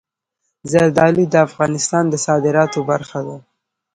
زردالو 0.71 1.23
د 1.29 1.35
افغانستان 1.47 2.03
د 2.09 2.15
صادراتو 2.25 2.79
برخه 2.91 3.19
ده. 3.27 3.37